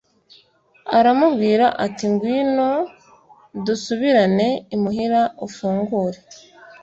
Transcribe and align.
Aramubwira 0.97 1.65
ati 1.85 2.05
“Ngwino 2.11 2.69
dusubirane 3.65 4.47
imuhira 4.75 5.21
ufungure” 5.45 6.17